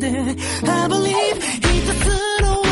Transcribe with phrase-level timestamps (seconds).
[0.00, 0.34] there.
[0.64, 2.63] I believe he doesn't know.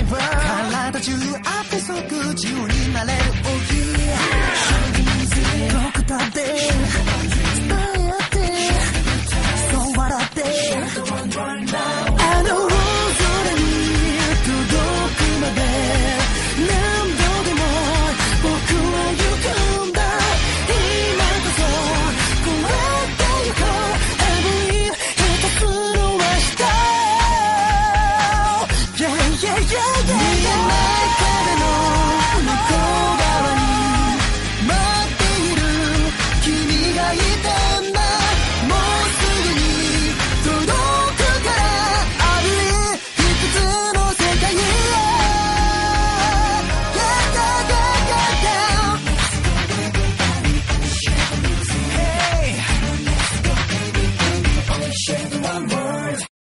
[0.00, 0.16] イブ。
[0.16, 1.12] 体中
[1.44, 1.94] あって即
[2.34, 3.90] 自由になれる大きい
[5.68, 6.50] どこだって伝
[7.98, 8.36] え合って。
[9.72, 10.40] そう笑って。